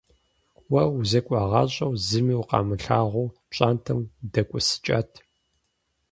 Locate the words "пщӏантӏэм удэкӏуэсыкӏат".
3.49-5.11